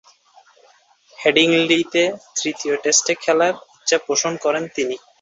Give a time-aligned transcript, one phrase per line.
[1.17, 2.03] হেডিংলিতে
[2.37, 4.95] তৃতীয় টেস্টে খেলার ইচ্ছা পোষণ করেন তিনি।